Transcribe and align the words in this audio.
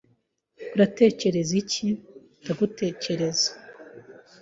"Uratekereza 0.73 1.53
iki?" 1.61 1.87
"Ndagutekereza." 2.41 3.49